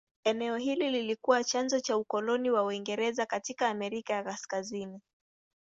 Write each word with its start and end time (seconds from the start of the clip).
Eneo 0.23 0.57
hili 0.57 0.89
lilikuwa 0.89 1.43
chanzo 1.43 1.79
cha 1.79 1.97
ukoloni 1.97 2.51
wa 2.51 2.63
Uingereza 2.63 3.25
katika 3.25 3.69
Amerika 3.69 4.13
ya 4.13 4.23
Kaskazini. 4.23 5.01